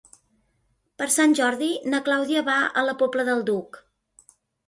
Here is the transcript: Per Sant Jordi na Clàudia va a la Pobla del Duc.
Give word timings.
Per 1.01 1.07
Sant 1.15 1.35
Jordi 1.39 1.67
na 1.93 1.99
Clàudia 2.09 2.43
va 2.49 2.57
a 2.81 2.85
la 2.87 2.97
Pobla 3.03 3.27
del 3.31 3.47
Duc. 3.53 3.81